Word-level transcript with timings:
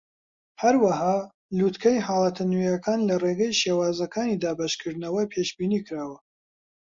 هەروەها، 0.61 1.15
لووتکەی 1.57 2.03
حاڵەتە 2.05 2.43
نوێیەکان 2.51 2.99
لە 3.09 3.15
ڕێگەی 3.23 3.57
شێوازەکانی 3.61 4.39
دابەشکردنەوە 4.43 5.23
پێشبینیکراوە. 5.31 6.17